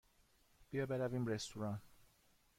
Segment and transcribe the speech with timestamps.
[0.69, 1.81] بیا برویم رستوران.